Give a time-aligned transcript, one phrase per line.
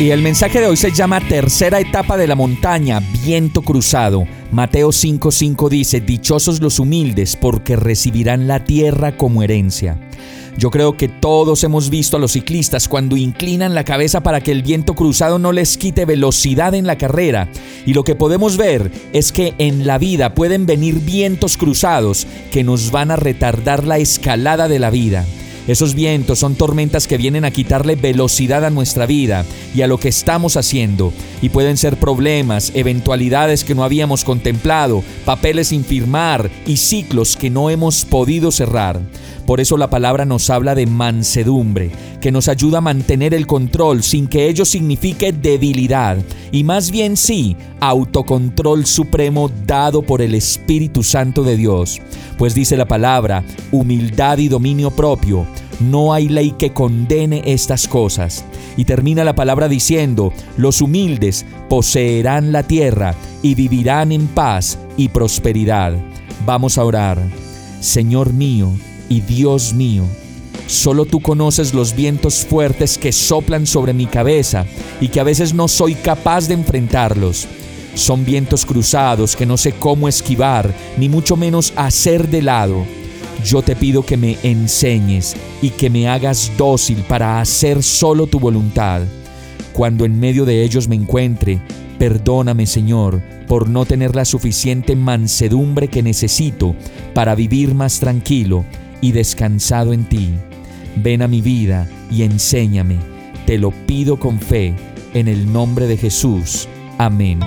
[0.00, 4.24] Y el mensaje de hoy se llama Tercera etapa de la montaña, viento cruzado.
[4.50, 9.98] Mateo 5:5 dice, Dichosos los humildes, porque recibirán la tierra como herencia.
[10.56, 14.52] Yo creo que todos hemos visto a los ciclistas cuando inclinan la cabeza para que
[14.52, 17.50] el viento cruzado no les quite velocidad en la carrera.
[17.84, 22.64] Y lo que podemos ver es que en la vida pueden venir vientos cruzados que
[22.64, 25.26] nos van a retardar la escalada de la vida.
[25.66, 29.44] Esos vientos son tormentas que vienen a quitarle velocidad a nuestra vida
[29.74, 31.12] y a lo que estamos haciendo.
[31.42, 37.50] Y pueden ser problemas, eventualidades que no habíamos contemplado, papeles sin firmar y ciclos que
[37.50, 39.00] no hemos podido cerrar.
[39.50, 44.04] Por eso la palabra nos habla de mansedumbre, que nos ayuda a mantener el control
[44.04, 46.18] sin que ello signifique debilidad,
[46.52, 52.00] y más bien sí, autocontrol supremo dado por el Espíritu Santo de Dios.
[52.38, 55.44] Pues dice la palabra, humildad y dominio propio.
[55.80, 58.44] No hay ley que condene estas cosas.
[58.76, 65.08] Y termina la palabra diciendo, los humildes poseerán la tierra y vivirán en paz y
[65.08, 65.94] prosperidad.
[66.46, 67.18] Vamos a orar.
[67.80, 68.70] Señor mío,
[69.10, 70.04] y Dios mío,
[70.68, 74.64] solo tú conoces los vientos fuertes que soplan sobre mi cabeza
[75.00, 77.48] y que a veces no soy capaz de enfrentarlos.
[77.94, 82.86] Son vientos cruzados que no sé cómo esquivar, ni mucho menos hacer de lado.
[83.44, 88.38] Yo te pido que me enseñes y que me hagas dócil para hacer solo tu
[88.38, 89.02] voluntad.
[89.72, 91.60] Cuando en medio de ellos me encuentre,
[91.98, 96.76] perdóname Señor por no tener la suficiente mansedumbre que necesito
[97.12, 98.64] para vivir más tranquilo
[99.00, 100.30] y descansado en ti.
[100.96, 102.98] Ven a mi vida y enséñame.
[103.46, 104.74] Te lo pido con fe,
[105.14, 106.68] en el nombre de Jesús.
[106.98, 107.40] Amén.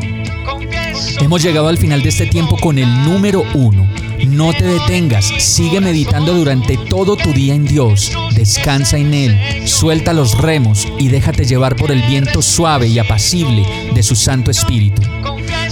[1.20, 3.88] Hemos llegado al final de este tiempo con el número uno.
[4.28, 10.14] No te detengas, sigue meditando durante todo tu día en Dios, descansa en Él, suelta
[10.14, 15.02] los remos y déjate llevar por el viento suave y apacible de su Santo Espíritu.